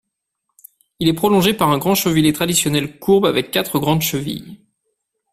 Il 0.97 1.07
est 1.07 1.13
prolongé 1.13 1.53
par 1.53 1.69
un 1.69 1.77
grand 1.77 1.93
cheviller 1.93 2.33
traditionnel 2.33 2.97
courbe 2.97 3.27
avec 3.27 3.51
quatre 3.51 3.77
grandes 3.77 4.01
chevilles. 4.01 4.57